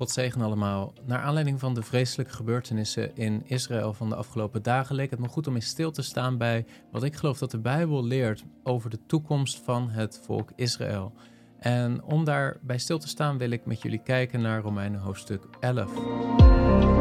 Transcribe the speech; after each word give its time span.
God 0.00 0.10
zegen 0.10 0.40
allemaal. 0.40 0.92
Naar 1.06 1.18
aanleiding 1.18 1.60
van 1.60 1.74
de 1.74 1.82
vreselijke 1.82 2.32
gebeurtenissen 2.32 3.16
in 3.16 3.42
Israël 3.46 3.92
van 3.92 4.08
de 4.08 4.14
afgelopen 4.14 4.62
dagen 4.62 4.94
leek 4.94 5.10
het 5.10 5.18
me 5.18 5.28
goed 5.28 5.46
om 5.46 5.54
eens 5.54 5.66
stil 5.66 5.90
te 5.90 6.02
staan 6.02 6.38
bij 6.38 6.66
wat 6.90 7.02
ik 7.02 7.16
geloof 7.16 7.38
dat 7.38 7.50
de 7.50 7.58
Bijbel 7.58 8.04
leert 8.04 8.44
over 8.62 8.90
de 8.90 8.98
toekomst 9.06 9.60
van 9.64 9.90
het 9.90 10.20
volk 10.24 10.52
Israël. 10.56 11.12
En 11.58 12.02
om 12.02 12.24
daarbij 12.24 12.78
stil 12.78 12.98
te 12.98 13.08
staan 13.08 13.38
wil 13.38 13.50
ik 13.50 13.66
met 13.66 13.82
jullie 13.82 14.02
kijken 14.02 14.40
naar 14.40 14.60
Romeinen 14.60 15.00
hoofdstuk 15.00 15.44
11. 15.60 16.99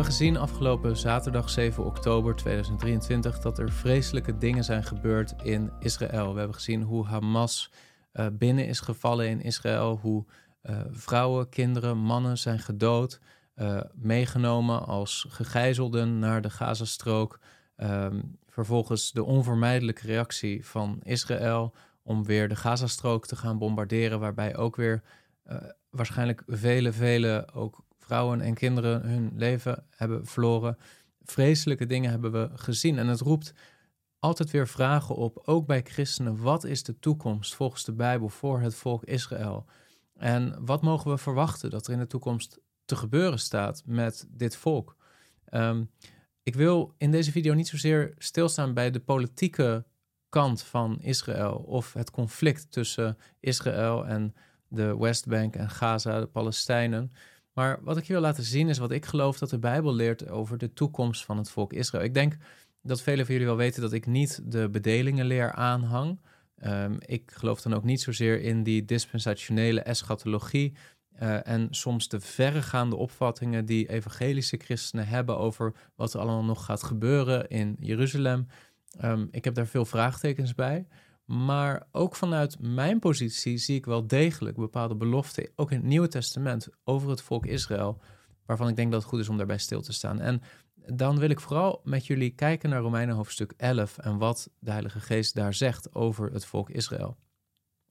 Hebben 0.00 0.18
gezien 0.18 0.36
afgelopen 0.36 0.96
zaterdag 0.96 1.50
7 1.50 1.84
oktober 1.84 2.36
2023 2.36 3.40
dat 3.40 3.58
er 3.58 3.72
vreselijke 3.72 4.38
dingen 4.38 4.64
zijn 4.64 4.84
gebeurd 4.84 5.34
in 5.42 5.72
Israël. 5.80 6.32
We 6.32 6.38
hebben 6.38 6.56
gezien 6.56 6.82
hoe 6.82 7.06
Hamas 7.06 7.72
uh, 8.12 8.26
binnen 8.32 8.66
is 8.66 8.80
gevallen 8.80 9.28
in 9.28 9.40
Israël, 9.40 9.98
hoe 10.02 10.24
uh, 10.62 10.80
vrouwen, 10.90 11.48
kinderen, 11.48 11.98
mannen 11.98 12.38
zijn 12.38 12.58
gedood, 12.58 13.20
uh, 13.56 13.80
meegenomen 13.94 14.86
als 14.86 15.26
gegijzelden 15.28 16.18
naar 16.18 16.42
de 16.42 16.50
Gazastrook. 16.50 17.38
Um, 17.76 18.38
vervolgens 18.48 19.12
de 19.12 19.24
onvermijdelijke 19.24 20.06
reactie 20.06 20.66
van 20.66 21.00
Israël 21.02 21.74
om 22.02 22.24
weer 22.24 22.48
de 22.48 22.56
Gazastrook 22.56 23.26
te 23.26 23.36
gaan 23.36 23.58
bombarderen, 23.58 24.20
waarbij 24.20 24.56
ook 24.56 24.76
weer 24.76 25.02
waarschijnlijk 25.90 26.42
vele, 26.46 26.92
vele 26.92 27.48
ook 27.52 27.84
vrouwen 28.10 28.40
en 28.40 28.54
kinderen 28.54 29.02
hun 29.02 29.32
leven 29.36 29.84
hebben 29.90 30.26
verloren. 30.26 30.78
Vreselijke 31.22 31.86
dingen 31.86 32.10
hebben 32.10 32.32
we 32.32 32.50
gezien. 32.54 32.98
En 32.98 33.06
het 33.06 33.20
roept 33.20 33.52
altijd 34.18 34.50
weer 34.50 34.68
vragen 34.68 35.14
op, 35.14 35.42
ook 35.44 35.66
bij 35.66 35.82
christenen. 35.82 36.42
Wat 36.42 36.64
is 36.64 36.82
de 36.82 36.98
toekomst 36.98 37.54
volgens 37.54 37.84
de 37.84 37.92
Bijbel 37.92 38.28
voor 38.28 38.60
het 38.60 38.74
volk 38.74 39.04
Israël? 39.04 39.66
En 40.14 40.64
wat 40.64 40.82
mogen 40.82 41.10
we 41.10 41.18
verwachten 41.18 41.70
dat 41.70 41.86
er 41.86 41.92
in 41.92 41.98
de 41.98 42.06
toekomst 42.06 42.58
te 42.84 42.96
gebeuren 42.96 43.38
staat 43.38 43.82
met 43.86 44.26
dit 44.28 44.56
volk? 44.56 44.96
Um, 45.50 45.90
ik 46.42 46.54
wil 46.54 46.94
in 46.98 47.10
deze 47.10 47.30
video 47.30 47.54
niet 47.54 47.68
zozeer 47.68 48.14
stilstaan 48.18 48.74
bij 48.74 48.90
de 48.90 49.00
politieke 49.00 49.84
kant 50.28 50.62
van 50.62 51.00
Israël 51.00 51.54
of 51.54 51.92
het 51.92 52.10
conflict 52.10 52.72
tussen 52.72 53.16
Israël 53.40 54.06
en 54.06 54.34
de 54.68 54.96
Westbank 54.98 55.56
en 55.56 55.70
Gaza, 55.70 56.20
de 56.20 56.26
Palestijnen. 56.26 57.12
Maar 57.52 57.78
wat 57.82 57.96
ik 57.96 58.04
je 58.04 58.12
wil 58.12 58.22
laten 58.22 58.44
zien 58.44 58.68
is 58.68 58.78
wat 58.78 58.90
ik 58.90 59.06
geloof 59.06 59.38
dat 59.38 59.50
de 59.50 59.58
Bijbel 59.58 59.94
leert 59.94 60.28
over 60.28 60.58
de 60.58 60.72
toekomst 60.72 61.24
van 61.24 61.36
het 61.36 61.50
volk 61.50 61.72
Israël. 61.72 62.04
Ik 62.04 62.14
denk 62.14 62.36
dat 62.82 63.02
velen 63.02 63.24
van 63.24 63.34
jullie 63.34 63.48
wel 63.48 63.58
weten 63.58 63.82
dat 63.82 63.92
ik 63.92 64.06
niet 64.06 64.40
de 64.44 64.68
bedelingenleer 64.68 65.52
aanhang. 65.52 66.20
Um, 66.64 66.96
ik 66.98 67.30
geloof 67.34 67.60
dan 67.60 67.74
ook 67.74 67.84
niet 67.84 68.00
zozeer 68.00 68.40
in 68.40 68.62
die 68.62 68.84
dispensationele 68.84 69.80
eschatologie. 69.80 70.76
Uh, 71.22 71.46
en 71.46 71.68
soms 71.70 72.08
de 72.08 72.20
verregaande 72.20 72.96
opvattingen 72.96 73.64
die 73.64 73.90
evangelische 73.90 74.56
christenen 74.56 75.06
hebben 75.06 75.38
over 75.38 75.72
wat 75.96 76.14
er 76.14 76.20
allemaal 76.20 76.44
nog 76.44 76.64
gaat 76.64 76.82
gebeuren 76.82 77.48
in 77.48 77.76
Jeruzalem. 77.78 78.46
Um, 79.04 79.28
ik 79.30 79.44
heb 79.44 79.54
daar 79.54 79.66
veel 79.66 79.84
vraagtekens 79.84 80.54
bij. 80.54 80.86
Maar 81.30 81.86
ook 81.92 82.16
vanuit 82.16 82.60
mijn 82.60 82.98
positie 82.98 83.58
zie 83.58 83.76
ik 83.76 83.86
wel 83.86 84.06
degelijk 84.06 84.56
bepaalde 84.56 84.94
beloften, 84.94 85.50
ook 85.56 85.70
in 85.70 85.76
het 85.76 85.86
Nieuwe 85.86 86.08
Testament, 86.08 86.68
over 86.84 87.10
het 87.10 87.22
volk 87.22 87.46
Israël, 87.46 88.00
waarvan 88.46 88.68
ik 88.68 88.76
denk 88.76 88.90
dat 88.92 89.00
het 89.00 89.10
goed 89.10 89.20
is 89.20 89.28
om 89.28 89.36
daarbij 89.36 89.58
stil 89.58 89.80
te 89.80 89.92
staan. 89.92 90.20
En 90.20 90.42
dan 90.74 91.18
wil 91.18 91.30
ik 91.30 91.40
vooral 91.40 91.80
met 91.84 92.06
jullie 92.06 92.30
kijken 92.30 92.70
naar 92.70 92.80
Romeinen 92.80 93.14
hoofdstuk 93.14 93.52
11 93.56 93.98
en 93.98 94.18
wat 94.18 94.50
de 94.58 94.70
Heilige 94.70 95.00
Geest 95.00 95.34
daar 95.34 95.54
zegt 95.54 95.94
over 95.94 96.32
het 96.32 96.44
volk 96.44 96.70
Israël. 96.70 97.16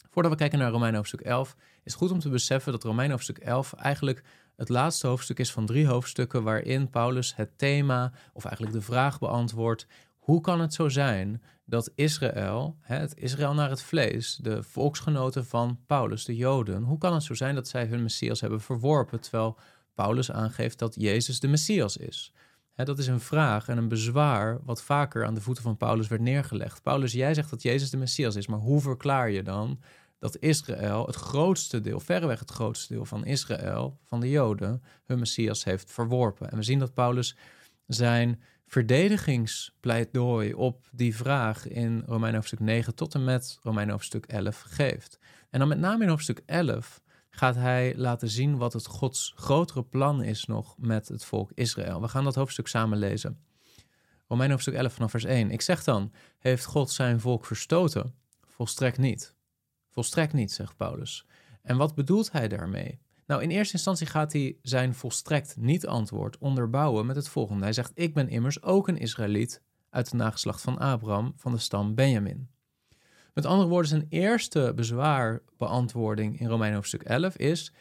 Voordat 0.10 0.32
we 0.32 0.38
kijken 0.38 0.60
naar 0.60 0.72
Romeinen 0.72 0.98
hoofdstuk 0.98 1.22
11, 1.22 1.56
is 1.58 1.92
het 1.92 1.94
goed 1.94 2.12
om 2.12 2.20
te 2.20 2.30
beseffen 2.30 2.72
dat 2.72 2.84
Romeinen 2.84 3.12
hoofdstuk 3.12 3.38
11 3.38 3.74
eigenlijk 3.74 4.24
het 4.56 4.70
laatste 4.70 5.08
hoofdstuk 5.08 5.40
is 5.40 5.52
van 5.52 5.66
drie 5.66 5.88
hoofdstukken 5.88 6.44
waarin 6.44 6.90
Paulus 6.90 7.36
het 7.36 7.58
thema, 7.58 8.12
of 8.34 8.46
eigenlijk 8.46 8.76
de 8.76 8.82
vraag 8.82 9.20
beantwoordt, 9.20 9.88
hoe 10.30 10.42
kan 10.42 10.60
het 10.60 10.74
zo 10.74 10.90
zijn 10.90 11.42
dat 11.66 11.92
Israël, 11.96 12.78
het 12.82 13.18
Israël 13.18 13.54
naar 13.54 13.70
het 13.70 13.82
vlees, 13.82 14.40
de 14.42 14.64
volksgenoten 14.64 15.46
van 15.46 15.80
Paulus, 15.86 16.26
de 16.26 16.36
Joden, 16.36 16.84
hoe 16.84 16.98
kan 16.98 17.14
het 17.14 17.24
zo 17.24 17.34
zijn 17.34 17.56
dat 17.56 17.68
zij 17.68 17.86
hun 17.86 18.04
Messias 18.04 18.42
hebben 18.42 18.62
verworpen, 18.62 19.20
terwijl 19.20 19.58
Paulus 19.94 20.32
aangeeft 20.32 20.80
dat 20.80 20.96
Jezus 20.96 21.40
de 21.40 21.48
Messias 21.48 21.98
is? 21.98 22.34
dat 22.76 23.00
is 23.00 23.08
een 23.08 23.20
vraag 23.20 23.68
en 23.68 23.78
een 23.78 23.88
bezwaar 23.88 24.60
wat 24.64 24.84
vaker 24.84 25.26
aan 25.26 25.34
de 25.34 25.42
voeten 25.42 25.64
van 25.64 25.78
Paulus 25.78 26.08
werd 26.08 26.22
neergelegd. 26.22 26.84
Paulus, 26.84 27.12
jij 27.12 27.34
zegt 27.34 27.50
dat 27.50 27.62
Jezus 27.62 27.90
de 27.90 27.98
Messias 27.98 28.36
is, 28.36 28.48
maar 28.48 28.60
hoe 28.60 28.82
verklaar 28.82 29.30
je 29.30 29.44
dan 29.44 29.80
dat 30.20 30.38
Israël, 30.38 31.06
het 31.06 31.16
grootste 31.16 31.82
deel, 31.82 32.00
verreweg 32.00 32.40
het 32.40 32.52
grootste 32.52 32.94
deel 32.94 33.06
van 33.06 33.26
Israël, 33.26 34.00
van 34.06 34.20
de 34.20 34.30
Joden, 34.30 34.84
hun 35.06 35.20
Messias 35.20 35.64
heeft 35.64 35.92
verworpen? 35.92 36.52
En 36.52 36.58
we 36.58 36.64
zien 36.64 36.80
dat 36.80 36.94
Paulus 36.94 37.36
zijn 37.88 38.40
verdedigingspleidooi 38.70 40.54
op 40.54 40.88
die 40.92 41.16
vraag 41.16 41.68
in 41.68 42.04
Romein 42.06 42.34
hoofdstuk 42.34 42.60
9 42.60 42.96
tot 42.96 43.14
en 43.16 43.24
met 43.24 43.60
Romein 43.64 43.90
hoofdstuk 43.90 44.26
11 44.26 44.64
geeft. 44.68 45.20
En 45.50 45.60
dan 45.60 45.68
met 45.68 45.80
name 45.80 46.04
in 46.04 46.10
hoofdstuk 46.10 46.42
11 46.46 47.02
gaat 47.30 47.56
hij 47.56 47.94
laten 47.98 48.30
zien 48.30 48.58
wat 48.58 48.74
het 48.74 48.86
Gods 48.86 49.34
grotere 49.36 49.84
plan 49.84 50.24
is 50.24 50.46
nog 50.46 50.76
met 50.78 51.08
het 51.08 51.26
volk 51.26 51.52
Israël. 51.54 52.02
We 52.02 52.08
gaan 52.08 52.24
dat 52.24 52.36
hoofdstuk 52.36 52.68
samen 52.68 52.98
lezen. 52.98 53.44
Romein 54.28 54.50
hoofdstuk 54.50 54.74
11 54.74 54.94
vanaf 54.94 55.12
vers 55.12 55.24
1. 55.24 55.52
Ik 55.52 55.62
zeg 55.62 55.84
dan, 55.84 56.14
heeft 56.40 56.66
God 56.66 56.92
zijn 56.92 57.20
volk 57.20 57.46
verstoten? 57.46 58.16
Volstrekt 58.46 58.98
niet. 58.98 59.36
Volstrekt 59.90 60.34
niet, 60.34 60.52
zegt 60.52 60.78
Paulus. 60.78 61.26
En 61.62 61.78
wat 61.78 61.96
bedoelt 61.96 62.32
hij 62.32 62.48
daarmee? 62.48 63.00
Nou, 63.30 63.42
in 63.42 63.50
eerste 63.50 63.74
instantie 63.74 64.08
gaat 64.08 64.34
hij 64.34 64.58
zijn 64.62 64.94
volstrekt 64.94 65.56
niet-antwoord 65.58 66.38
onderbouwen 66.38 67.06
met 67.06 67.16
het 67.16 67.30
volgende. 67.30 67.64
Hij 67.64 67.74
zegt: 67.74 67.92
Ik 67.94 68.14
ben 68.14 68.30
immers 68.30 68.64
ook 68.64 68.88
een 68.88 68.98
Israëliet 68.98 69.62
uit 69.90 70.12
de 70.12 70.16
nageslacht 70.16 70.62
van 70.62 70.78
Abraham 70.78 71.34
van 71.36 71.52
de 71.52 71.58
stam 71.58 71.96
Benjamin. 71.96 72.50
Met 73.34 73.46
andere 73.46 73.70
woorden, 73.70 73.90
zijn 73.90 74.06
eerste 74.10 74.72
bezwaarbeantwoording 74.76 76.40
in 76.40 76.48
Romein 76.48 76.74
hoofdstuk 76.74 77.04
11 77.04 77.38
is: 77.38 77.74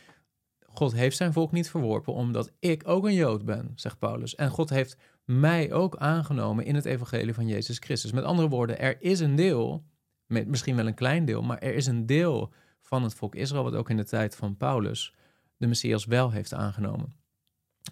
God 0.67 0.93
heeft 0.93 1.17
zijn 1.17 1.33
volk 1.33 1.53
niet 1.53 1.71
verworpen 1.71 2.13
omdat 2.13 2.53
ik 2.59 2.89
ook 2.89 3.05
een 3.05 3.15
Jood 3.15 3.45
ben, 3.45 3.73
zegt 3.75 3.99
Paulus. 3.99 4.35
En 4.35 4.51
God 4.51 4.71
heeft 4.71 4.97
mij 5.25 5.73
ook 5.73 5.97
aangenomen 5.97 6.65
in 6.65 6.75
het 6.75 6.85
evangelie 6.85 7.35
van 7.35 7.47
Jezus 7.47 7.79
Christus. 7.79 8.13
Met 8.13 8.25
andere 8.25 8.49
woorden, 8.49 8.79
er 8.79 9.03
is 9.03 9.21
een 9.21 9.35
deel, 9.37 9.85
misschien 10.27 10.77
wel 10.77 10.87
een 10.87 10.95
klein 10.95 11.25
deel, 11.25 11.43
maar 11.43 11.59
er 11.59 11.75
is 11.75 11.87
een 11.87 12.07
deel 12.07 12.53
van 12.81 13.03
het 13.03 13.15
volk 13.15 13.35
Israël, 13.35 13.65
wat 13.65 13.75
ook 13.75 13.91
in 13.91 13.97
de 13.97 14.05
tijd 14.05 14.37
van 14.37 14.57
Paulus 14.57 15.17
de 15.59 15.67
Messias 15.67 16.05
wel 16.05 16.31
heeft 16.31 16.55
aangenomen. 16.55 17.17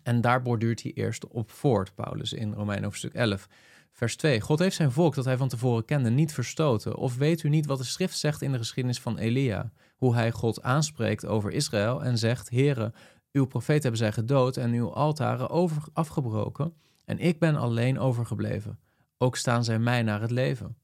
En 0.03 0.21
daar 0.21 0.43
borduurt 0.43 0.83
hij 0.83 0.93
eerst 0.93 1.27
op 1.29 1.51
voort, 1.51 1.95
Paulus, 1.95 2.33
in 2.33 2.53
Romein 2.53 2.85
hoofdstuk 2.85 3.15
11. 3.15 3.49
Vers 3.93 4.17
2. 4.17 4.41
God 4.41 4.59
heeft 4.59 4.77
zijn 4.77 4.93
volk 4.93 5.15
dat 5.15 5.25
hij 5.25 5.37
van 5.37 5.49
tevoren 5.49 5.85
kende 5.85 6.11
niet 6.11 6.33
verstoten. 6.33 6.97
Of 6.97 7.17
weet 7.17 7.43
u 7.43 7.49
niet 7.49 7.67
wat 7.67 7.79
de 7.79 7.85
schrift 7.85 8.19
zegt 8.19 8.43
in 8.43 8.53
de 8.53 8.59
geschiedenis 8.59 9.01
van 9.01 9.19
Elia? 9.19 9.73
Hoe 9.97 10.15
hij 10.15 10.33
God 10.33 10.63
aanspreekt 10.63 11.27
over 11.27 11.53
Israël 11.53 12.05
en 12.05 12.19
zegt: 12.19 12.51
Heere, 12.51 12.93
uw 13.33 13.47
profeet 13.47 13.83
hebben 13.83 14.01
zij 14.01 14.13
gedood 14.13 14.57
en 14.57 14.73
uw 14.73 14.93
altaren 14.93 15.51
over, 15.51 15.83
afgebroken. 15.93 16.75
En 17.05 17.19
ik 17.19 17.39
ben 17.39 17.57
alleen 17.57 17.99
overgebleven. 17.99 18.79
Ook 19.19 19.37
staan 19.37 19.65
zij 19.65 19.79
mij 19.79 20.03
naar 20.03 20.21
het 20.21 20.31
leven. 20.31 20.77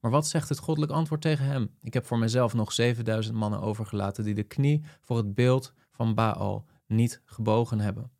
Maar 0.00 0.10
wat 0.10 0.28
zegt 0.28 0.48
het 0.48 0.58
goddelijk 0.58 0.92
antwoord 0.92 1.20
tegen 1.20 1.44
hem? 1.44 1.70
Ik 1.82 1.94
heb 1.94 2.06
voor 2.06 2.18
mezelf 2.18 2.54
nog 2.54 2.72
7000 2.72 3.36
mannen 3.36 3.60
overgelaten 3.60 4.24
die 4.24 4.34
de 4.34 4.42
knie 4.42 4.84
voor 5.00 5.16
het 5.16 5.34
beeld 5.34 5.72
van 6.00 6.14
Baal 6.14 6.66
niet 6.86 7.22
gebogen 7.24 7.80
hebben. 7.80 8.10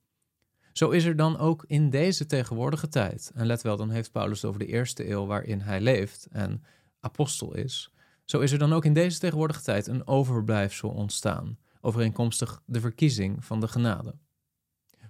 Zo 0.73 0.91
is 0.91 1.05
er 1.05 1.17
dan 1.17 1.39
ook 1.39 1.65
in 1.67 1.91
deze 1.91 2.27
tegenwoordige 2.27 2.89
tijd, 2.89 3.31
en 3.35 3.47
let 3.47 3.63
wel, 3.63 3.77
dan 3.77 3.91
heeft 3.91 4.13
Paulus 4.13 4.45
over 4.45 4.59
de 4.61 4.67
eerste 4.67 5.11
eeuw 5.11 5.27
waarin 5.27 5.61
hij 5.61 5.81
leeft 5.81 6.29
en 6.31 6.65
apostel 7.01 7.55
is. 7.55 7.93
Zo 8.25 8.41
is 8.41 8.53
er 8.53 8.59
dan 8.59 8.73
ook 8.73 8.85
in 8.85 8.93
deze 8.93 9.19
tegenwoordige 9.19 9.63
tijd 9.63 9.87
een 9.87 10.07
overblijfsel 10.07 10.91
ontstaan, 10.91 11.59
overeenkomstig 11.81 12.63
de 12.67 12.81
verkiezing 12.81 13.45
van 13.45 13.61
de 13.61 13.69
genade. 13.69 14.15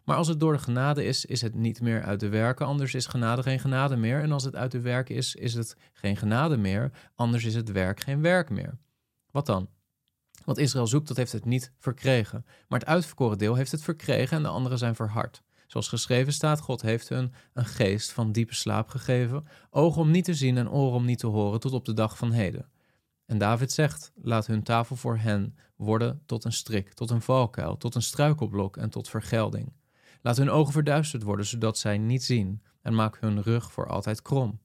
Maar 0.05 0.17
als 0.17 0.29
het 0.29 0.41
door 0.41 0.53
de 0.53 0.59
genade 0.59 1.05
is, 1.05 1.25
is 1.25 1.41
het 1.41 1.55
niet 1.55 1.81
meer 1.81 2.03
uit 2.03 2.21
de 2.21 2.29
werken, 2.29 2.67
anders 2.67 2.95
is 2.95 3.07
genade 3.07 3.43
geen 3.43 3.61
genade 3.61 3.97
meer. 3.97 4.23
En 4.23 4.33
als 4.33 4.45
het 4.45 4.57
uit 4.57 4.73
de 4.73 4.81
werken 4.81 5.15
is, 5.15 5.35
is 5.35 5.55
het 5.55 5.77
geen 5.93 6.17
genade 6.17 6.57
meer, 6.57 7.11
anders 7.15 7.45
is 7.45 7.55
het 7.55 7.73
werk 7.73 8.01
geen 8.01 8.21
werk 8.21 8.51
meer. 8.51 8.79
Wat 9.31 9.47
dan? 9.47 9.69
Wat 10.45 10.59
Israël 10.59 10.87
zoekt, 10.87 11.09
dat 11.09 11.17
heeft 11.17 11.33
het 11.33 11.45
niet 11.45 11.73
verkregen. 11.79 12.45
Maar 12.69 12.79
het 12.79 12.89
uitverkoren 12.89 13.39
deel 13.39 13.55
heeft 13.55 13.73
het 13.73 13.83
verkregen 13.83 14.37
en 14.37 14.43
de 14.43 14.49
anderen 14.49 14.79
zijn 14.79 14.95
verhard. 14.95 15.43
Zoals 15.67 15.89
geschreven 15.89 16.33
staat, 16.33 16.61
God 16.61 16.83
heeft 16.83 17.09
hun 17.09 17.33
een 17.53 17.65
geest 17.65 18.13
van 18.13 18.33
diepe 18.33 18.55
slaap 18.55 18.89
gegeven, 18.89 19.47
ogen 19.71 20.01
om 20.01 20.11
niet 20.11 20.25
te 20.25 20.35
zien 20.35 20.57
en 20.57 20.71
oren 20.71 20.97
om 20.97 21.05
niet 21.05 21.19
te 21.19 21.27
horen 21.27 21.61
tot 21.61 21.73
op 21.73 21.85
de 21.85 21.95
dag 21.95 22.17
van 22.17 22.33
heden. 22.33 22.69
En 23.27 23.39
David 23.39 23.73
zegt, 23.73 24.13
laat 24.23 24.47
hun 24.47 24.63
tafel 24.63 24.97
voor 24.97 25.17
hen 25.17 25.57
worden 25.77 26.23
tot 26.27 26.45
een 26.45 26.53
strik, 26.53 26.93
tot 26.93 27.11
een 27.11 27.23
valkuil, 27.23 27.77
tot 27.77 27.95
een 27.95 28.03
struikelblok 28.03 28.77
en 28.77 28.91
tot 28.91 29.09
vergelding. 29.09 29.73
Laat 30.23 30.37
hun 30.37 30.51
ogen 30.51 30.73
verduisterd 30.73 31.23
worden, 31.23 31.47
zodat 31.47 31.79
zij 31.79 31.99
niet 31.99 32.25
zien, 32.25 32.63
en 32.83 32.95
maak 32.95 33.21
hun 33.21 33.43
rug 33.43 33.73
voor 33.73 33.89
altijd 33.89 34.23
krom. 34.23 34.61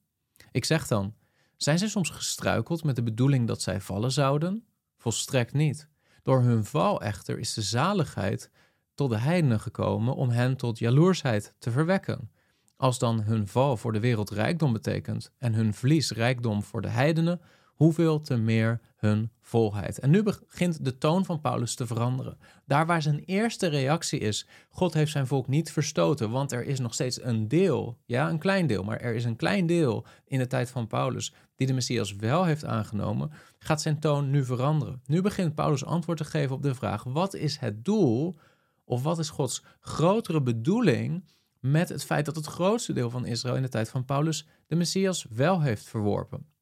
Ik 0.52 0.66
zeg 0.66 0.88
dan, 0.88 1.14
Zijn 1.58 1.78
zij 1.78 1.88
soms 1.88 2.10
gestruikeld 2.10 2.84
met 2.84 2.96
de 2.96 3.04
bedoeling 3.04 3.48
dat 3.48 3.62
zij 3.62 3.82
vallen 3.82 4.12
zouden? 4.12 4.64
Volstrekt 5.06 5.54
niet. 5.54 5.88
Door 6.24 6.42
hun 6.42 6.66
val 6.66 7.02
echter 7.02 7.40
is 7.40 7.54
de 7.54 7.62
zaligheid 7.62 8.50
tot 8.96 9.10
de 9.10 9.18
heidenen 9.18 9.60
gekomen 9.60 10.16
om 10.16 10.30
hen 10.30 10.58
tot 10.58 10.80
jaloersheid 10.80 11.54
te 11.60 11.72
verwekken. 11.72 12.32
Als 12.76 13.00
dan 13.00 13.22
hun 13.22 13.48
val 13.48 13.78
voor 13.78 13.94
de 13.94 14.00
wereld 14.00 14.30
rijkdom 14.30 14.74
betekent 14.74 15.32
en 15.38 15.54
hun 15.54 15.74
verlies 15.74 16.12
rijkdom 16.12 16.64
voor 16.64 16.82
de 16.82 16.88
heidenen, 16.88 17.42
hoeveel 17.76 18.22
te 18.22 18.38
meer 18.38 18.82
hun 18.96 19.32
volheid. 19.42 20.00
En 20.00 20.10
nu 20.10 20.24
begint 20.24 20.86
de 20.86 20.98
toon 20.98 21.26
van 21.26 21.42
Paulus 21.42 21.76
te 21.76 21.88
veranderen. 21.88 22.38
Daar 22.66 22.86
waar 22.86 23.02
zijn 23.02 23.24
eerste 23.26 23.68
reactie 23.68 24.20
is: 24.20 24.48
God 24.70 24.94
heeft 24.94 25.12
zijn 25.12 25.28
volk 25.28 25.48
niet 25.48 25.72
verstoten, 25.72 26.30
want 26.30 26.52
er 26.52 26.66
is 26.66 26.80
nog 26.80 26.94
steeds 26.94 27.24
een 27.24 27.48
deel, 27.48 27.98
ja, 28.06 28.30
een 28.30 28.40
klein 28.40 28.68
deel, 28.68 28.84
maar 28.84 29.00
er 29.00 29.16
is 29.16 29.26
een 29.26 29.36
klein 29.36 29.66
deel 29.66 30.06
in 30.26 30.40
de 30.40 30.48
tijd 30.48 30.70
van 30.70 30.88
Paulus 30.88 31.34
die 31.56 31.68
de 31.68 31.74
Messias 31.74 32.16
wel 32.16 32.46
heeft 32.46 32.66
aangenomen, 32.66 33.32
gaat 33.60 33.82
zijn 33.82 34.00
toon 34.00 34.30
nu 34.30 34.46
veranderen. 34.46 35.02
Nu 35.06 35.22
begint 35.22 35.56
Paulus 35.56 35.86
antwoord 35.86 36.18
te 36.18 36.26
geven 36.26 36.56
op 36.56 36.64
de 36.64 36.76
vraag: 36.76 37.04
wat 37.04 37.34
is 37.34 37.58
het 37.58 37.86
doel 37.86 38.38
of 38.84 39.04
wat 39.04 39.20
is 39.20 39.30
Gods 39.30 39.64
grotere 39.80 40.42
bedoeling 40.42 41.24
met 41.60 41.90
het 41.90 42.04
feit 42.04 42.26
dat 42.26 42.36
het 42.36 42.46
grootste 42.46 42.94
deel 42.94 43.10
van 43.10 43.26
Israël 43.26 43.56
in 43.56 43.62
de 43.62 43.70
tijd 43.70 43.90
van 43.90 44.06
Paulus 44.06 44.48
de 44.68 44.76
Messias 44.76 45.26
wel 45.30 45.62
heeft 45.62 45.84
verworpen? 45.84 46.54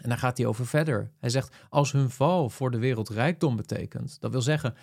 En 0.00 0.08
daar 0.08 0.18
gaat 0.18 0.36
hij 0.38 0.46
over 0.46 0.66
verder. 0.66 1.10
Hij 1.18 1.30
zegt: 1.30 1.54
als 1.68 1.92
hun 1.92 2.10
val 2.10 2.50
voor 2.50 2.70
de 2.70 2.78
wereld 2.78 3.08
rijkdom 3.08 3.56
betekent, 3.56 4.20
dat 4.20 4.30
wil 4.30 4.42
zeggen, 4.42 4.74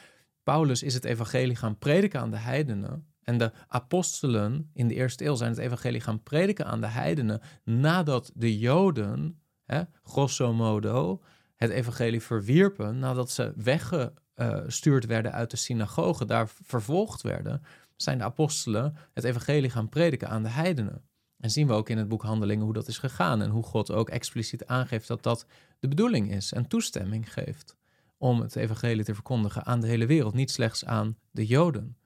Paulus 0.43 0.83
is 0.83 0.93
het 0.93 1.05
evangelie 1.05 1.55
gaan 1.55 1.77
prediken 1.77 2.19
aan 2.19 2.31
de 2.31 2.37
heidenen. 2.37 3.07
En 3.21 3.37
de 3.37 3.51
apostelen 3.67 4.69
in 4.73 4.87
de 4.87 4.93
eerste 4.93 5.25
eeuw 5.25 5.35
zijn 5.35 5.49
het 5.49 5.59
evangelie 5.59 6.01
gaan 6.01 6.23
prediken 6.23 6.65
aan 6.65 6.81
de 6.81 6.87
heidenen 6.87 7.41
nadat 7.63 8.31
de 8.35 8.57
Joden, 8.57 9.41
hè, 9.65 9.81
grosso 10.03 10.53
modo, 10.53 11.21
het 11.55 11.69
evangelie 11.69 12.21
verwierpen, 12.21 12.99
nadat 12.99 13.31
ze 13.31 13.53
weggestuurd 13.55 15.05
werden 15.05 15.31
uit 15.31 15.51
de 15.51 15.57
synagoge, 15.57 16.25
daar 16.25 16.49
vervolgd 16.63 17.21
werden, 17.21 17.61
zijn 17.95 18.17
de 18.17 18.23
apostelen 18.23 18.95
het 19.13 19.23
evangelie 19.23 19.69
gaan 19.69 19.89
prediken 19.89 20.29
aan 20.29 20.43
de 20.43 20.49
heidenen. 20.49 21.06
En 21.39 21.51
zien 21.51 21.67
we 21.67 21.73
ook 21.73 21.89
in 21.89 21.97
het 21.97 22.07
boek 22.07 22.23
Handelingen 22.23 22.63
hoe 22.63 22.73
dat 22.73 22.87
is 22.87 22.97
gegaan 22.97 23.41
en 23.41 23.49
hoe 23.49 23.63
God 23.63 23.91
ook 23.91 24.09
expliciet 24.09 24.65
aangeeft 24.65 25.07
dat 25.07 25.23
dat 25.23 25.45
de 25.79 25.87
bedoeling 25.87 26.31
is 26.31 26.53
en 26.53 26.67
toestemming 26.67 27.33
geeft 27.33 27.75
om 28.17 28.41
het 28.41 28.55
evangelie 28.55 29.03
te 29.03 29.13
verkondigen 29.13 29.65
aan 29.65 29.81
de 29.81 29.87
hele 29.87 30.05
wereld, 30.05 30.33
niet 30.33 30.51
slechts 30.51 30.85
aan 30.85 31.17
de 31.31 31.45
Joden. 31.45 31.97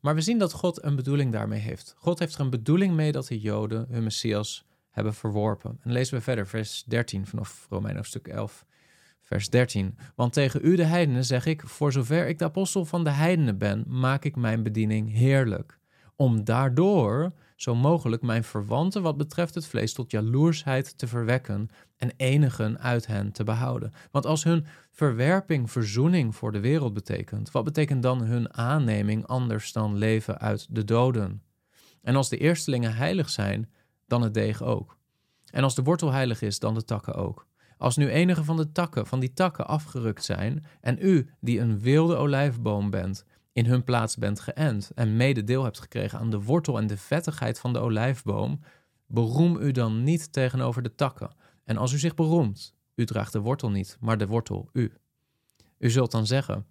Maar 0.00 0.14
we 0.14 0.20
zien 0.20 0.38
dat 0.38 0.52
God 0.52 0.84
een 0.84 0.96
bedoeling 0.96 1.32
daarmee 1.32 1.60
heeft. 1.60 1.94
God 1.96 2.18
heeft 2.18 2.34
er 2.34 2.40
een 2.40 2.50
bedoeling 2.50 2.94
mee 2.94 3.12
dat 3.12 3.26
de 3.26 3.40
Joden 3.40 3.86
hun 3.90 4.02
Messias 4.02 4.64
hebben 4.90 5.14
verworpen. 5.14 5.78
En 5.82 5.92
lezen 5.92 6.14
we 6.14 6.22
verder, 6.22 6.46
vers 6.46 6.84
13 6.84 7.26
vanaf 7.26 7.66
Romein 7.70 8.04
stuk 8.04 8.28
11. 8.28 8.64
Vers 9.22 9.50
13. 9.50 9.98
Want 10.14 10.32
tegen 10.32 10.60
u 10.62 10.76
de 10.76 10.84
heidenen 10.84 11.24
zeg 11.24 11.46
ik, 11.46 11.62
voor 11.66 11.92
zover 11.92 12.28
ik 12.28 12.38
de 12.38 12.44
apostel 12.44 12.84
van 12.84 13.04
de 13.04 13.10
heidenen 13.10 13.58
ben, 13.58 13.84
maak 13.86 14.24
ik 14.24 14.36
mijn 14.36 14.62
bediening 14.62 15.12
heerlijk. 15.12 15.79
Om 16.20 16.44
daardoor 16.44 17.32
zo 17.56 17.74
mogelijk 17.74 18.22
mijn 18.22 18.44
verwanten 18.44 19.02
wat 19.02 19.16
betreft 19.16 19.54
het 19.54 19.66
vlees 19.66 19.92
tot 19.92 20.10
jaloersheid 20.10 20.98
te 20.98 21.06
verwekken 21.06 21.68
en 21.96 22.12
enigen 22.16 22.78
uit 22.78 23.06
hen 23.06 23.32
te 23.32 23.44
behouden. 23.44 23.92
Want 24.10 24.26
als 24.26 24.44
hun 24.44 24.66
verwerping 24.90 25.70
verzoening 25.70 26.36
voor 26.36 26.52
de 26.52 26.60
wereld 26.60 26.94
betekent, 26.94 27.50
wat 27.50 27.64
betekent 27.64 28.02
dan 28.02 28.22
hun 28.22 28.54
aanneming 28.54 29.26
anders 29.26 29.72
dan 29.72 29.96
leven 29.96 30.38
uit 30.38 30.66
de 30.70 30.84
doden? 30.84 31.42
En 32.02 32.16
als 32.16 32.28
de 32.28 32.38
eerstelingen 32.38 32.94
heilig 32.94 33.30
zijn, 33.30 33.70
dan 34.06 34.22
het 34.22 34.34
deeg 34.34 34.62
ook. 34.62 34.96
En 35.50 35.62
als 35.62 35.74
de 35.74 35.82
wortel 35.82 36.12
heilig 36.12 36.42
is, 36.42 36.58
dan 36.58 36.74
de 36.74 36.84
takken 36.84 37.14
ook. 37.14 37.46
Als 37.78 37.96
nu 37.96 38.08
enige 38.08 38.44
van 38.44 38.56
de 38.56 38.72
takken, 38.72 39.06
van 39.06 39.20
die 39.20 39.32
takken 39.32 39.66
afgerukt 39.66 40.24
zijn, 40.24 40.64
en 40.80 40.96
u, 41.00 41.30
die 41.40 41.60
een 41.60 41.78
wilde 41.78 42.16
olijfboom 42.16 42.90
bent, 42.90 43.24
in 43.52 43.66
hun 43.66 43.84
plaats 43.84 44.16
bent 44.16 44.40
geënt 44.40 44.90
en 44.94 45.16
mede 45.16 45.44
deel 45.44 45.64
hebt 45.64 45.80
gekregen 45.80 46.18
aan 46.18 46.30
de 46.30 46.42
wortel 46.42 46.78
en 46.78 46.86
de 46.86 46.96
vettigheid 46.96 47.58
van 47.58 47.72
de 47.72 47.78
olijfboom, 47.78 48.60
beroem 49.06 49.56
u 49.56 49.70
dan 49.72 50.04
niet 50.04 50.32
tegenover 50.32 50.82
de 50.82 50.94
takken. 50.94 51.30
En 51.64 51.76
als 51.76 51.92
u 51.92 51.98
zich 51.98 52.14
beroemt, 52.14 52.74
u 52.94 53.04
draagt 53.04 53.32
de 53.32 53.40
wortel 53.40 53.70
niet, 53.70 53.96
maar 54.00 54.18
de 54.18 54.26
wortel 54.26 54.68
u. 54.72 54.92
U 55.78 55.90
zult 55.90 56.10
dan 56.10 56.26
zeggen: 56.26 56.66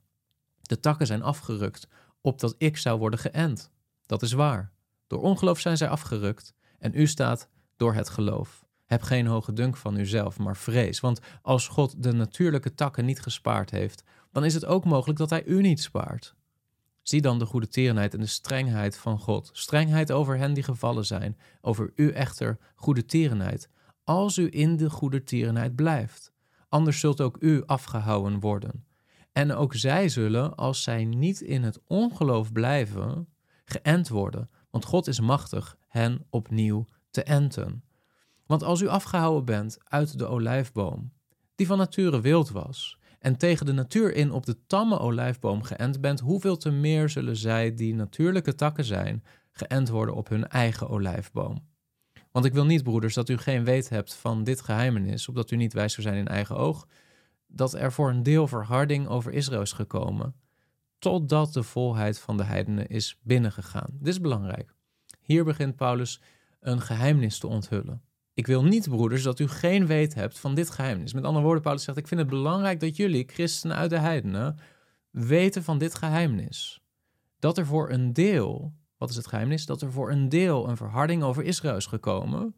De 0.62 0.80
takken 0.80 1.08
zijn 1.08 1.22
afgerukt, 1.22 1.88
opdat 2.22 2.56
ik 2.58 2.78
zou 2.78 3.00
worden 3.00 3.20
geënt. 3.20 3.72
Dat 4.06 4.22
is 4.22 4.32
waar. 4.32 4.72
Door 5.08 5.22
ongeloof 5.22 5.60
zijn 5.60 5.78
zij 5.78 5.90
afgerukt, 5.90 6.54
en 6.80 6.92
u 6.96 7.08
staat 7.08 7.50
door 7.78 7.94
het 7.94 8.10
geloof. 8.10 8.68
Heb 8.86 9.02
geen 9.02 9.28
hoge 9.28 9.54
dunk 9.54 9.78
van 9.78 9.98
uzelf, 9.98 10.38
maar 10.38 10.58
vrees. 10.58 11.00
Want 11.00 11.20
als 11.42 11.68
God 11.68 12.04
de 12.04 12.12
natuurlijke 12.12 12.74
takken 12.74 13.06
niet 13.06 13.22
gespaard 13.22 13.70
heeft, 13.70 14.04
dan 14.32 14.46
is 14.46 14.54
het 14.54 14.66
ook 14.66 14.86
mogelijk 14.86 15.20
dat 15.20 15.30
hij 15.30 15.46
u 15.46 15.62
niet 15.62 15.82
spaart. 15.82 16.36
Zie 17.10 17.22
dan 17.22 17.40
de 17.40 17.46
goede 17.46 17.68
tierenheid 17.68 18.14
en 18.14 18.20
de 18.20 18.26
strengheid 18.26 18.98
van 18.98 19.20
God. 19.20 19.50
Strengheid 19.54 20.12
over 20.12 20.38
hen 20.38 20.54
die 20.54 20.64
gevallen 20.64 21.06
zijn, 21.06 21.38
over 21.62 21.92
u 21.96 22.12
echter 22.12 22.58
goede 22.76 23.06
tierenheid, 23.06 23.70
als 24.04 24.38
u 24.38 24.48
in 24.52 24.78
de 24.78 24.90
goede 24.90 25.24
tierenheid 25.24 25.76
blijft. 25.76 26.32
Anders 26.68 27.00
zult 27.00 27.22
ook 27.22 27.38
u 27.40 27.64
afgehouden 27.66 28.40
worden. 28.40 28.86
En 29.32 29.54
ook 29.54 29.76
zij 29.76 30.10
zullen, 30.10 30.56
als 30.56 30.84
zij 30.84 31.06
niet 31.06 31.42
in 31.42 31.64
het 31.64 31.80
ongeloof 31.88 32.52
blijven, 32.52 33.28
geënt 33.66 34.10
worden, 34.10 34.50
want 34.70 34.86
God 34.86 35.08
is 35.08 35.20
machtig 35.20 35.78
hen 35.88 36.26
opnieuw 36.30 36.88
te 37.10 37.24
enten. 37.24 37.84
Want 38.46 38.64
als 38.64 38.82
u 38.82 38.88
afgehouden 38.88 39.46
bent 39.46 39.78
uit 39.84 40.18
de 40.18 40.26
olijfboom, 40.26 41.12
die 41.56 41.68
van 41.68 41.78
nature 41.78 42.22
wild 42.22 42.50
was, 42.50 42.99
en 43.20 43.38
tegen 43.38 43.66
de 43.66 43.72
natuur 43.72 44.16
in 44.16 44.32
op 44.32 44.46
de 44.46 44.66
tamme 44.68 45.00
olijfboom 45.00 45.64
geënt 45.64 46.02
bent, 46.02 46.20
hoeveel 46.20 46.58
te 46.58 46.70
meer 46.70 47.10
zullen 47.10 47.36
zij, 47.36 47.74
die 47.74 47.96
natuurlijke 47.96 48.56
takken 48.56 48.86
zijn, 48.86 49.24
geënt 49.52 49.90
worden 49.90 50.16
op 50.16 50.30
hun 50.30 50.48
eigen 50.48 50.90
olijfboom. 50.90 51.68
Want 52.32 52.46
ik 52.46 52.54
wil 52.54 52.66
niet, 52.66 52.84
broeders, 52.84 53.14
dat 53.14 53.30
u 53.30 53.38
geen 53.38 53.64
weet 53.64 53.90
hebt 53.90 54.16
van 54.16 54.44
dit 54.44 54.62
geheimenis, 54.62 55.28
opdat 55.28 55.52
u 55.52 55.56
niet 55.56 55.74
wijs 55.74 55.94
zou 55.94 56.08
zijn 56.08 56.20
in 56.20 56.28
eigen 56.28 56.56
oog, 56.58 56.88
dat 57.48 57.74
er 57.74 57.92
voor 57.92 58.10
een 58.10 58.24
deel 58.24 58.48
verharding 58.48 59.08
over 59.08 59.34
Israël 59.34 59.62
is 59.62 59.72
gekomen, 59.72 60.36
totdat 61.00 61.54
de 61.54 61.64
volheid 61.64 62.20
van 62.20 62.38
de 62.38 62.44
heidenen 62.44 62.88
is 62.88 63.20
binnengegaan. 63.22 63.90
Dit 63.92 64.08
is 64.08 64.22
belangrijk. 64.22 64.74
Hier 65.22 65.44
begint 65.44 65.76
Paulus 65.76 66.22
een 66.60 66.82
geheimenis 66.82 67.40
te 67.40 67.48
onthullen. 67.48 68.02
Ik 68.40 68.48
wil 68.48 68.64
niet, 68.64 68.90
broeders, 68.90 69.24
dat 69.24 69.40
u 69.40 69.48
geen 69.48 69.86
weet 69.86 70.14
hebt 70.14 70.40
van 70.40 70.56
dit 70.56 70.70
geheimnis. 70.70 71.14
Met 71.14 71.24
andere 71.24 71.44
woorden, 71.44 71.64
Paulus 71.64 71.84
zegt: 71.84 71.98
Ik 71.98 72.08
vind 72.08 72.20
het 72.20 72.30
belangrijk 72.30 72.80
dat 72.80 72.96
jullie, 72.96 73.28
christenen 73.28 73.78
uit 73.78 73.90
de 73.90 74.00
heidenen, 74.00 74.58
weten 75.10 75.64
van 75.64 75.78
dit 75.78 75.96
geheimnis. 75.96 76.82
Dat 77.40 77.58
er 77.58 77.66
voor 77.66 77.90
een 77.90 78.14
deel, 78.14 78.74
wat 78.98 79.10
is 79.10 79.16
het 79.16 79.28
geheimnis? 79.28 79.66
Dat 79.66 79.82
er 79.82 79.92
voor 79.92 80.12
een 80.12 80.30
deel 80.30 80.70
een 80.70 80.78
verharding 80.78 81.24
over 81.24 81.44
Israël 81.44 81.76
is 81.76 81.86
gekomen, 81.86 82.56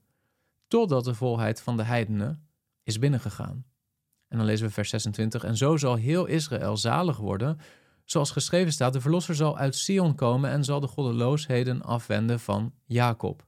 totdat 0.68 1.04
de 1.04 1.14
volheid 1.14 1.62
van 1.62 1.78
de 1.78 1.84
heidenen 1.84 2.48
is 2.84 3.00
binnengegaan. 3.00 3.66
En 4.28 4.38
dan 4.38 4.46
lezen 4.46 4.68
we 4.68 4.74
vers 4.74 4.90
26. 4.90 5.44
En 5.44 5.58
zo 5.58 5.78
zal 5.78 5.96
heel 5.96 6.26
Israël 6.26 6.78
zalig 6.78 7.18
worden, 7.18 7.60
zoals 8.06 8.32
geschreven 8.32 8.74
staat: 8.74 8.94
De 8.94 9.02
verlosser 9.02 9.36
zal 9.36 9.58
uit 9.58 9.76
Sion 9.76 10.16
komen 10.16 10.50
en 10.50 10.64
zal 10.64 10.80
de 10.80 10.88
goddeloosheden 10.88 11.82
afwenden 11.82 12.40
van 12.40 12.74
Jacob. 12.86 13.46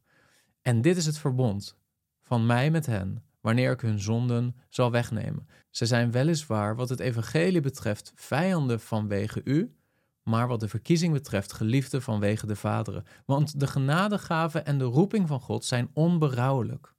En 0.61 0.81
dit 0.81 0.97
is 0.97 1.05
het 1.05 1.17
verbond 1.17 1.81
van 2.23 2.45
mij 2.45 2.71
met 2.71 2.85
hen, 2.85 3.23
wanneer 3.41 3.71
ik 3.71 3.81
hun 3.81 3.99
zonden 3.99 4.55
zal 4.69 4.91
wegnemen. 4.91 5.47
Ze 5.69 5.85
zijn 5.85 6.11
weliswaar 6.11 6.75
wat 6.75 6.89
het 6.89 6.99
evangelie 6.99 7.61
betreft 7.61 8.11
vijanden 8.15 8.79
vanwege 8.79 9.41
u, 9.43 9.75
maar 10.23 10.47
wat 10.47 10.59
de 10.59 10.67
verkiezing 10.67 11.13
betreft 11.13 11.53
geliefden 11.53 12.01
vanwege 12.01 12.45
de 12.47 12.55
vaderen. 12.55 13.05
Want 13.25 13.59
de 13.59 13.67
genadegave 13.67 14.59
en 14.59 14.77
de 14.77 14.83
roeping 14.83 15.27
van 15.27 15.39
God 15.39 15.65
zijn 15.65 15.89
onberouwelijk. 15.93 16.93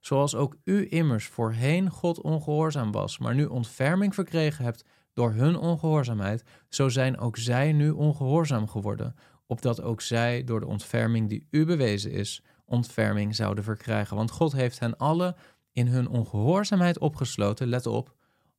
Zoals 0.00 0.34
ook 0.34 0.56
u 0.64 0.86
immers 0.90 1.26
voorheen 1.26 1.90
God 1.90 2.20
ongehoorzaam 2.20 2.92
was, 2.92 3.18
maar 3.18 3.34
nu 3.34 3.44
ontferming 3.44 4.14
verkregen 4.14 4.64
hebt 4.64 4.84
door 5.12 5.32
hun 5.32 5.56
ongehoorzaamheid, 5.56 6.44
zo 6.68 6.88
zijn 6.88 7.18
ook 7.18 7.36
zij 7.36 7.72
nu 7.72 7.90
ongehoorzaam 7.90 8.68
geworden, 8.68 9.14
opdat 9.46 9.82
ook 9.82 10.00
zij 10.00 10.44
door 10.44 10.60
de 10.60 10.66
ontferming 10.66 11.28
die 11.28 11.46
u 11.50 11.64
bewezen 11.64 12.10
is, 12.10 12.42
ontferming 12.68 13.36
zouden 13.36 13.64
verkrijgen. 13.64 14.16
Want 14.16 14.30
God 14.30 14.52
heeft 14.52 14.78
hen 14.78 14.96
allen 14.96 15.36
in 15.72 15.86
hun 15.86 16.08
ongehoorzaamheid 16.08 16.98
opgesloten, 16.98 17.68
let 17.68 17.86
op, 17.86 18.14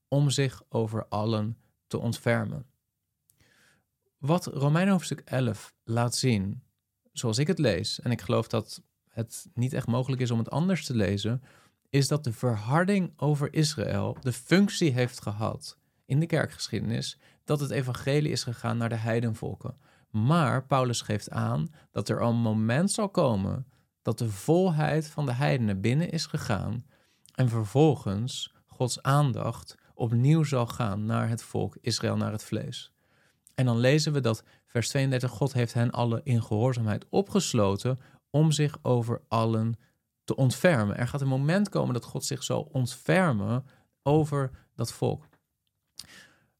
om 0.07 0.29
zich 0.29 0.63
over 0.69 1.05
allen 1.07 1.57
te 1.87 1.97
ontfermen. 1.97 2.65
Wat 4.17 4.45
Romein 4.45 4.87
hoofdstuk 4.87 5.21
11 5.25 5.73
laat 5.83 6.15
zien, 6.15 6.63
zoals 7.11 7.37
ik 7.37 7.47
het 7.47 7.59
lees, 7.59 7.99
en 7.99 8.11
ik 8.11 8.21
geloof 8.21 8.47
dat 8.47 8.81
het 9.07 9.47
niet 9.53 9.73
echt 9.73 9.87
mogelijk 9.87 10.21
is 10.21 10.31
om 10.31 10.37
het 10.37 10.49
anders 10.49 10.85
te 10.85 10.95
lezen, 10.95 11.43
is 11.89 12.07
dat 12.07 12.23
de 12.23 12.33
verharding 12.33 13.13
over 13.17 13.53
Israël 13.53 14.17
de 14.21 14.33
functie 14.33 14.91
heeft 14.91 15.21
gehad 15.21 15.77
in 16.05 16.19
de 16.19 16.25
kerkgeschiedenis 16.25 17.19
dat 17.43 17.59
het 17.59 17.69
evangelie 17.69 18.31
is 18.31 18.43
gegaan 18.43 18.77
naar 18.77 18.89
de 18.89 18.95
heidenvolken. 18.95 19.77
Maar 20.09 20.65
Paulus 20.65 21.01
geeft 21.01 21.29
aan 21.29 21.67
dat 21.91 22.09
er 22.09 22.21
een 22.21 22.35
moment 22.35 22.91
zal 22.91 23.09
komen 23.09 23.67
dat 24.09 24.17
de 24.17 24.29
volheid 24.29 25.07
van 25.07 25.25
de 25.25 25.33
heidenen 25.33 25.81
binnen 25.81 26.09
is 26.09 26.25
gegaan 26.25 26.85
En 27.35 27.49
vervolgens 27.49 28.53
Gods 28.67 29.01
aandacht 29.01 29.75
opnieuw 29.93 30.43
zal 30.43 30.67
gaan 30.67 31.05
naar 31.05 31.29
het 31.29 31.43
volk 31.43 31.77
Israël, 31.81 32.17
naar 32.17 32.31
het 32.31 32.43
vlees. 32.43 32.91
En 33.55 33.65
dan 33.65 33.77
lezen 33.77 34.13
we 34.13 34.19
dat 34.19 34.43
vers 34.65 34.87
32, 34.87 35.31
God 35.31 35.53
heeft 35.53 35.73
hen 35.73 35.91
alle 35.91 36.21
in 36.23 36.43
gehoorzaamheid 36.43 37.05
opgesloten 37.09 37.99
om 38.29 38.51
zich 38.51 38.77
over 38.81 39.21
allen 39.27 39.79
te 40.23 40.35
ontfermen. 40.35 40.97
Er 40.97 41.07
gaat 41.07 41.21
een 41.21 41.27
moment 41.27 41.69
komen 41.69 41.93
dat 41.93 42.05
God 42.05 42.25
zich 42.25 42.43
zal 42.43 42.69
ontfermen 42.71 43.65
over 44.03 44.51
dat 44.75 44.93
volk. 44.93 45.27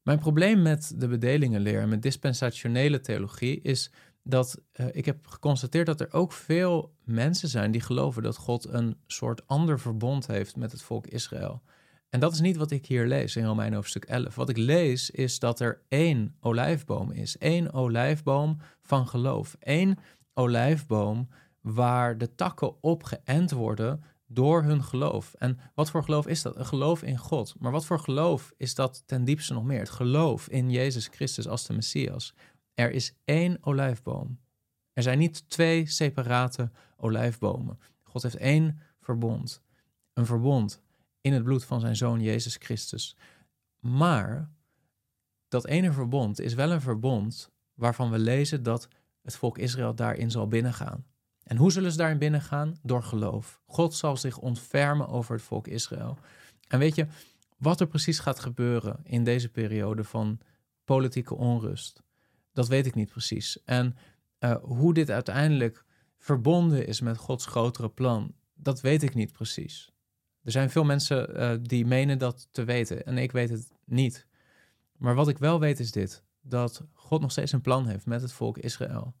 Mijn 0.02 0.18
probleem 0.18 0.62
met 0.62 0.92
de 0.96 1.08
bedelingenleer 1.08 1.80
en 1.80 1.88
met 1.88 2.02
dispensationele 2.02 3.00
theologie 3.00 3.60
is 3.60 3.90
dat 4.22 4.60
uh, 4.72 4.86
ik 4.92 5.04
heb 5.04 5.26
geconstateerd 5.26 5.86
dat 5.86 6.00
er 6.00 6.12
ook 6.12 6.32
veel 6.32 6.94
mensen 7.04 7.48
zijn 7.48 7.70
die 7.70 7.80
geloven 7.80 8.22
dat 8.22 8.36
God 8.36 8.68
een 8.68 8.96
soort 9.06 9.46
ander 9.46 9.80
verbond 9.80 10.26
heeft 10.26 10.56
met 10.56 10.72
het 10.72 10.82
volk 10.82 11.06
Israël. 11.06 11.62
En 12.10 12.20
dat 12.20 12.32
is 12.32 12.40
niet 12.40 12.56
wat 12.56 12.70
ik 12.70 12.86
hier 12.86 13.06
lees 13.06 13.36
in 13.36 13.44
Romein 13.44 13.74
hoofdstuk 13.74 14.04
11. 14.04 14.34
Wat 14.34 14.48
ik 14.48 14.56
lees 14.56 15.10
is 15.10 15.38
dat 15.38 15.60
er 15.60 15.82
één 15.88 16.36
olijfboom 16.40 17.10
is. 17.10 17.38
één 17.38 17.72
olijfboom 17.72 18.58
van 18.82 19.08
geloof. 19.08 19.56
Eén 19.60 19.98
olijfboom 20.34 21.28
waar 21.60 22.18
de 22.18 22.34
takken 22.34 22.82
op 22.82 23.02
geënt 23.02 23.50
worden 23.50 24.02
door 24.26 24.62
hun 24.62 24.84
geloof. 24.84 25.34
En 25.34 25.58
wat 25.74 25.90
voor 25.90 26.04
geloof 26.04 26.26
is 26.26 26.42
dat? 26.42 26.56
Een 26.56 26.66
geloof 26.66 27.02
in 27.02 27.18
God. 27.18 27.54
Maar 27.58 27.72
wat 27.72 27.86
voor 27.86 27.98
geloof 27.98 28.52
is 28.56 28.74
dat 28.74 29.02
ten 29.06 29.24
diepste 29.24 29.52
nog 29.52 29.64
meer? 29.64 29.78
Het 29.78 29.90
geloof 29.90 30.48
in 30.48 30.70
Jezus 30.70 31.06
Christus 31.06 31.48
als 31.48 31.66
de 31.66 31.72
Messias. 31.72 32.34
Er 32.80 32.90
is 32.90 33.14
één 33.24 33.58
olijfboom. 33.60 34.38
Er 34.92 35.02
zijn 35.02 35.18
niet 35.18 35.48
twee 35.48 35.86
separate 35.86 36.70
olijfbomen. 36.96 37.78
God 38.02 38.22
heeft 38.22 38.36
één 38.36 38.80
verbond. 39.00 39.62
Een 40.12 40.26
verbond 40.26 40.80
in 41.20 41.32
het 41.32 41.42
bloed 41.42 41.64
van 41.64 41.80
zijn 41.80 41.96
zoon 41.96 42.20
Jezus 42.20 42.56
Christus. 42.56 43.16
Maar 43.80 44.50
dat 45.48 45.66
ene 45.66 45.92
verbond 45.92 46.40
is 46.40 46.54
wel 46.54 46.70
een 46.70 46.80
verbond 46.80 47.50
waarvan 47.74 48.10
we 48.10 48.18
lezen 48.18 48.62
dat 48.62 48.88
het 49.22 49.36
volk 49.36 49.58
Israël 49.58 49.94
daarin 49.94 50.30
zal 50.30 50.48
binnengaan. 50.48 51.04
En 51.42 51.56
hoe 51.56 51.72
zullen 51.72 51.90
ze 51.90 51.96
daarin 51.96 52.18
binnengaan? 52.18 52.76
Door 52.82 53.02
geloof. 53.02 53.60
God 53.66 53.94
zal 53.94 54.16
zich 54.16 54.38
ontfermen 54.38 55.08
over 55.08 55.34
het 55.34 55.44
volk 55.44 55.66
Israël. 55.66 56.18
En 56.68 56.78
weet 56.78 56.94
je, 56.94 57.06
wat 57.56 57.80
er 57.80 57.86
precies 57.86 58.18
gaat 58.18 58.40
gebeuren 58.40 59.00
in 59.02 59.24
deze 59.24 59.48
periode 59.48 60.04
van 60.04 60.40
politieke 60.84 61.34
onrust, 61.34 62.02
dat 62.60 62.68
weet 62.68 62.86
ik 62.86 62.94
niet 62.94 63.08
precies. 63.08 63.62
En 63.64 63.96
uh, 64.40 64.56
hoe 64.62 64.94
dit 64.94 65.10
uiteindelijk 65.10 65.84
verbonden 66.18 66.86
is 66.86 67.00
met 67.00 67.16
Gods 67.16 67.46
grotere 67.46 67.88
plan, 67.88 68.34
dat 68.54 68.80
weet 68.80 69.02
ik 69.02 69.14
niet 69.14 69.32
precies. 69.32 69.92
Er 70.42 70.52
zijn 70.52 70.70
veel 70.70 70.84
mensen 70.84 71.40
uh, 71.40 71.52
die 71.62 71.86
menen 71.86 72.18
dat 72.18 72.48
te 72.50 72.64
weten 72.64 73.04
en 73.06 73.18
ik 73.18 73.32
weet 73.32 73.50
het 73.50 73.72
niet. 73.84 74.26
Maar 74.96 75.14
wat 75.14 75.28
ik 75.28 75.38
wel 75.38 75.60
weet 75.60 75.80
is 75.80 75.92
dit: 75.92 76.22
dat 76.40 76.84
God 76.92 77.20
nog 77.20 77.30
steeds 77.30 77.52
een 77.52 77.60
plan 77.60 77.86
heeft 77.86 78.06
met 78.06 78.22
het 78.22 78.32
volk 78.32 78.58
Israël. 78.58 79.14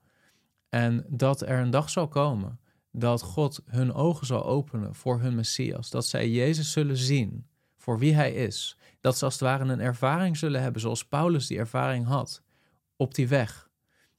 En 0.68 1.04
dat 1.08 1.40
er 1.40 1.58
een 1.58 1.70
dag 1.70 1.90
zal 1.90 2.08
komen 2.08 2.60
dat 2.92 3.22
God 3.22 3.62
hun 3.66 3.92
ogen 3.92 4.26
zal 4.26 4.44
openen 4.44 4.94
voor 4.94 5.20
hun 5.20 5.34
Messias. 5.34 5.90
Dat 5.90 6.06
zij 6.06 6.30
Jezus 6.30 6.72
zullen 6.72 6.96
zien 6.96 7.46
voor 7.76 7.98
wie 7.98 8.14
hij 8.14 8.32
is. 8.32 8.78
Dat 9.00 9.18
ze 9.18 9.24
als 9.24 9.34
het 9.34 9.42
ware 9.42 9.64
een 9.64 9.80
ervaring 9.80 10.36
zullen 10.36 10.62
hebben 10.62 10.80
zoals 10.80 11.06
Paulus 11.06 11.46
die 11.46 11.58
ervaring 11.58 12.06
had. 12.06 12.42
Op 13.00 13.14
die 13.14 13.28
weg 13.28 13.70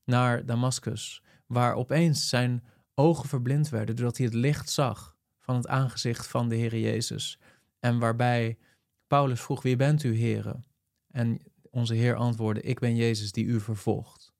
naar 0.03 0.45
Damascus, 0.45 1.23
waar 1.45 1.73
opeens 1.75 2.29
zijn 2.29 2.63
ogen 2.95 3.29
verblind 3.29 3.69
werden 3.69 3.95
doordat 3.95 4.17
hij 4.17 4.25
het 4.25 4.35
licht 4.35 4.69
zag 4.69 5.17
van 5.39 5.55
het 5.55 5.67
aangezicht 5.67 6.27
van 6.27 6.49
de 6.49 6.55
Heer 6.55 6.77
Jezus. 6.77 7.39
En 7.79 7.99
waarbij 7.99 8.57
Paulus 9.07 9.41
vroeg: 9.41 9.61
Wie 9.61 9.75
bent 9.75 10.03
u, 10.03 10.19
Heere? 10.19 10.63
En 11.07 11.39
onze 11.69 11.93
Heer 11.93 12.15
antwoordde: 12.15 12.61
Ik 12.61 12.79
ben 12.79 12.95
Jezus 12.95 13.31
die 13.31 13.45
u 13.45 13.59
vervolgt. 13.59 14.33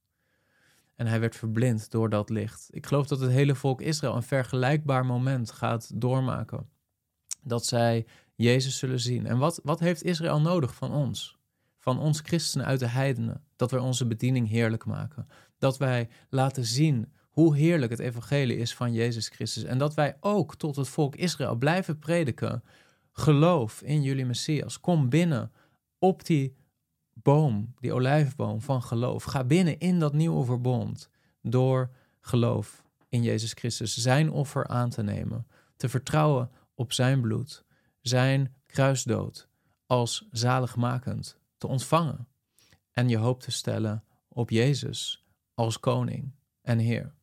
En 0.95 1.07
hij 1.07 1.19
werd 1.19 1.35
verblind 1.35 1.91
door 1.91 2.09
dat 2.09 2.29
licht. 2.29 2.67
Ik 2.69 2.85
geloof 2.85 3.07
dat 3.07 3.19
het 3.19 3.31
hele 3.31 3.55
volk 3.55 3.81
Israël 3.81 4.15
een 4.15 4.23
vergelijkbaar 4.23 5.05
moment 5.05 5.51
gaat 5.51 6.01
doormaken. 6.01 6.69
Dat 7.43 7.65
zij 7.65 8.05
Jezus 8.35 8.77
zullen 8.77 8.99
zien. 8.99 9.25
En 9.25 9.37
wat, 9.37 9.59
wat 9.63 9.79
heeft 9.79 10.03
Israël 10.03 10.41
nodig 10.41 10.75
van 10.75 10.91
ons? 10.91 11.39
Van 11.81 11.99
ons 11.99 12.19
christenen 12.19 12.65
uit 12.65 12.79
de 12.79 12.87
heidenen. 12.87 13.43
Dat 13.55 13.71
wij 13.71 13.79
onze 13.79 14.07
bediening 14.07 14.49
heerlijk 14.49 14.85
maken. 14.85 15.27
Dat 15.57 15.77
wij 15.77 16.09
laten 16.29 16.65
zien 16.65 17.11
hoe 17.29 17.55
heerlijk 17.55 17.91
het 17.91 17.99
evangelie 17.99 18.57
is 18.57 18.75
van 18.75 18.93
Jezus 18.93 19.27
Christus. 19.27 19.63
En 19.63 19.77
dat 19.77 19.93
wij 19.93 20.17
ook 20.19 20.55
tot 20.55 20.75
het 20.75 20.87
volk 20.87 21.15
Israël 21.15 21.55
blijven 21.55 21.99
prediken. 21.99 22.63
Geloof 23.11 23.81
in 23.81 24.01
jullie 24.01 24.25
Messias. 24.25 24.79
Kom 24.79 25.09
binnen 25.09 25.51
op 25.99 26.25
die 26.25 26.55
boom, 27.13 27.73
die 27.79 27.93
olijfboom 27.93 28.61
van 28.61 28.83
geloof. 28.83 29.23
Ga 29.23 29.43
binnen 29.43 29.79
in 29.79 29.99
dat 29.99 30.13
nieuwe 30.13 30.45
verbond 30.45 31.09
door 31.41 31.89
geloof 32.19 32.83
in 33.09 33.23
Jezus 33.23 33.53
Christus. 33.53 33.97
Zijn 33.97 34.31
offer 34.31 34.67
aan 34.67 34.89
te 34.89 35.03
nemen. 35.03 35.47
Te 35.75 35.89
vertrouwen 35.89 36.51
op 36.75 36.93
zijn 36.93 37.21
bloed. 37.21 37.63
Zijn 38.01 38.55
kruisdood 38.65 39.47
als 39.85 40.27
zaligmakend 40.31 41.39
te 41.61 41.67
ontvangen. 41.67 42.27
En 42.91 43.09
je 43.09 43.17
hoop 43.17 43.39
te 43.39 43.51
stellen 43.51 44.03
op 44.27 44.49
Jezus 44.49 45.25
als 45.53 45.79
koning 45.79 46.31
en 46.61 46.79
Heer. 46.79 47.13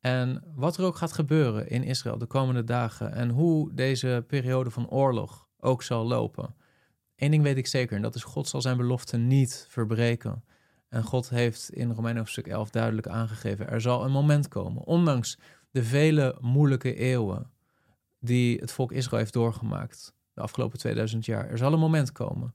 En 0.00 0.44
wat 0.54 0.76
er 0.76 0.84
ook 0.84 0.96
gaat 0.96 1.12
gebeuren 1.12 1.68
in 1.68 1.82
Israël 1.82 2.18
de 2.18 2.26
komende 2.26 2.64
dagen 2.64 3.12
en 3.12 3.28
hoe 3.28 3.74
deze 3.74 4.24
periode 4.26 4.70
van 4.70 4.88
oorlog 4.88 5.48
ook 5.58 5.82
zal 5.82 6.06
lopen. 6.06 6.54
Eén 7.16 7.30
ding 7.30 7.42
weet 7.42 7.56
ik 7.56 7.66
zeker 7.66 7.96
en 7.96 8.02
dat 8.02 8.14
is 8.14 8.22
God 8.22 8.48
zal 8.48 8.60
zijn 8.60 8.76
belofte 8.76 9.16
niet 9.16 9.66
verbreken. 9.68 10.44
En 10.88 11.02
God 11.02 11.28
heeft 11.28 11.70
in 11.70 11.92
Romeinen 11.92 12.20
hoofdstuk 12.20 12.46
11 12.46 12.70
duidelijk 12.70 13.06
aangegeven, 13.06 13.68
er 13.68 13.80
zal 13.80 14.04
een 14.04 14.10
moment 14.10 14.48
komen, 14.48 14.82
ondanks 14.84 15.38
de 15.70 15.84
vele 15.84 16.36
moeilijke 16.40 16.94
eeuwen 16.94 17.50
die 18.20 18.58
het 18.58 18.72
volk 18.72 18.92
Israël 18.92 19.20
heeft 19.20 19.32
doorgemaakt 19.32 20.14
de 20.32 20.40
afgelopen 20.40 20.78
2000 20.78 21.24
jaar. 21.24 21.50
Er 21.50 21.58
zal 21.58 21.72
een 21.72 21.78
moment 21.78 22.12
komen 22.12 22.54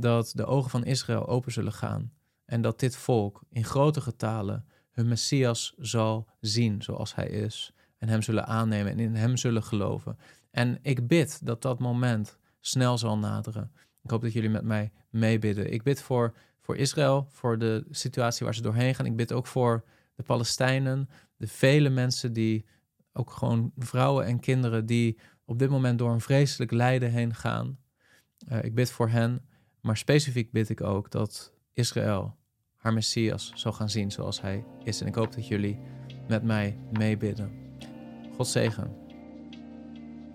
dat 0.00 0.32
de 0.34 0.46
ogen 0.46 0.70
van 0.70 0.84
Israël 0.84 1.26
open 1.26 1.52
zullen 1.52 1.72
gaan 1.72 2.12
en 2.44 2.62
dat 2.62 2.80
dit 2.80 2.96
volk 2.96 3.42
in 3.50 3.64
grote 3.64 4.00
getalen 4.00 4.64
hun 4.90 5.08
Messias 5.08 5.74
zal 5.78 6.28
zien 6.40 6.82
zoals 6.82 7.14
hij 7.14 7.28
is. 7.28 7.72
En 7.98 8.08
hem 8.08 8.22
zullen 8.22 8.46
aannemen 8.46 8.92
en 8.92 8.98
in 8.98 9.14
hem 9.14 9.36
zullen 9.36 9.62
geloven. 9.62 10.18
En 10.50 10.78
ik 10.82 11.06
bid 11.06 11.46
dat 11.46 11.62
dat 11.62 11.78
moment 11.78 12.38
snel 12.60 12.98
zal 12.98 13.18
naderen. 13.18 13.72
Ik 14.02 14.10
hoop 14.10 14.22
dat 14.22 14.32
jullie 14.32 14.50
met 14.50 14.64
mij 14.64 14.92
meebidden. 15.10 15.72
Ik 15.72 15.82
bid 15.82 16.02
voor, 16.02 16.34
voor 16.60 16.76
Israël, 16.76 17.26
voor 17.30 17.58
de 17.58 17.86
situatie 17.90 18.44
waar 18.44 18.54
ze 18.54 18.62
doorheen 18.62 18.94
gaan. 18.94 19.06
Ik 19.06 19.16
bid 19.16 19.32
ook 19.32 19.46
voor 19.46 19.84
de 20.14 20.22
Palestijnen, 20.22 21.08
de 21.36 21.48
vele 21.48 21.88
mensen 21.88 22.32
die, 22.32 22.66
ook 23.12 23.30
gewoon 23.30 23.72
vrouwen 23.76 24.26
en 24.26 24.40
kinderen, 24.40 24.86
die 24.86 25.18
op 25.44 25.58
dit 25.58 25.70
moment 25.70 25.98
door 25.98 26.10
een 26.10 26.20
vreselijk 26.20 26.70
lijden 26.70 27.10
heen 27.10 27.34
gaan. 27.34 27.78
Uh, 28.48 28.62
ik 28.62 28.74
bid 28.74 28.90
voor 28.90 29.08
hen, 29.08 29.48
maar 29.82 29.96
specifiek 29.96 30.52
bid 30.52 30.68
ik 30.68 30.80
ook 30.80 31.10
dat 31.10 31.52
Israël 31.72 32.38
haar 32.76 32.92
Messias 32.92 33.52
zal 33.54 33.72
gaan 33.72 33.90
zien 33.90 34.10
zoals 34.10 34.40
hij 34.40 34.64
is. 34.84 35.00
En 35.00 35.06
ik 35.06 35.14
hoop 35.14 35.34
dat 35.34 35.48
jullie 35.48 35.78
met 36.28 36.42
mij 36.42 36.78
meebidden. 36.92 37.50
God 38.36 38.46
zegen. 38.46 38.96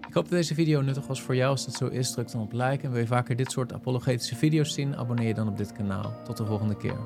Ik 0.07 0.13
hoop 0.13 0.29
dat 0.29 0.39
deze 0.39 0.53
video 0.53 0.81
nuttig 0.81 1.07
was 1.07 1.21
voor 1.21 1.35
jou. 1.35 1.51
Als 1.51 1.65
dat 1.65 1.75
zo 1.75 1.87
is, 1.87 2.11
druk 2.11 2.31
dan 2.31 2.41
op 2.41 2.51
like. 2.51 2.83
En 2.83 2.91
wil 2.91 2.99
je 2.99 3.07
vaker 3.07 3.35
dit 3.35 3.51
soort 3.51 3.73
apologetische 3.73 4.35
video's 4.35 4.73
zien? 4.73 4.95
Abonneer 4.95 5.27
je 5.27 5.33
dan 5.33 5.47
op 5.47 5.57
dit 5.57 5.71
kanaal. 5.71 6.23
Tot 6.23 6.37
de 6.37 6.45
volgende 6.45 6.77
keer. 6.77 6.97